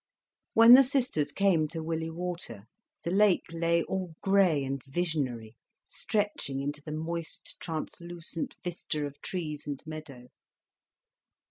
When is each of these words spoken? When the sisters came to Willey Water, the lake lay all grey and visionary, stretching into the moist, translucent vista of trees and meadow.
When 0.55 0.73
the 0.73 0.83
sisters 0.83 1.31
came 1.31 1.67
to 1.67 1.83
Willey 1.83 2.09
Water, 2.09 2.65
the 3.03 3.11
lake 3.11 3.43
lay 3.51 3.83
all 3.83 4.15
grey 4.23 4.63
and 4.63 4.81
visionary, 4.83 5.55
stretching 5.85 6.59
into 6.59 6.81
the 6.81 6.91
moist, 6.91 7.59
translucent 7.59 8.55
vista 8.63 9.05
of 9.05 9.21
trees 9.21 9.67
and 9.67 9.83
meadow. 9.85 10.29